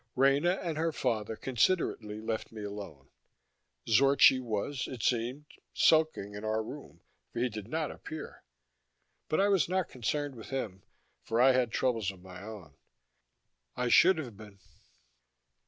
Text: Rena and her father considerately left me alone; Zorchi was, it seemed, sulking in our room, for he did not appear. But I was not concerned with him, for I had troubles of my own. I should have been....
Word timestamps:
Rena 0.15 0.53
and 0.63 0.79
her 0.79 0.91
father 0.91 1.35
considerately 1.35 2.19
left 2.19 2.51
me 2.51 2.63
alone; 2.63 3.09
Zorchi 3.87 4.39
was, 4.39 4.87
it 4.87 5.03
seemed, 5.03 5.45
sulking 5.75 6.33
in 6.33 6.43
our 6.43 6.63
room, 6.63 7.01
for 7.31 7.37
he 7.39 7.49
did 7.49 7.67
not 7.67 7.91
appear. 7.91 8.41
But 9.29 9.39
I 9.39 9.47
was 9.47 9.69
not 9.69 9.89
concerned 9.89 10.33
with 10.33 10.49
him, 10.49 10.81
for 11.21 11.39
I 11.39 11.51
had 11.51 11.71
troubles 11.71 12.09
of 12.09 12.23
my 12.23 12.41
own. 12.41 12.73
I 13.75 13.89
should 13.89 14.17
have 14.17 14.35
been.... 14.35 14.57